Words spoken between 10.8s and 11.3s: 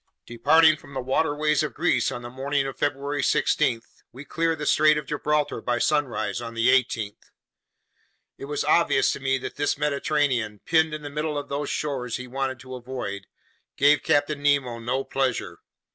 in the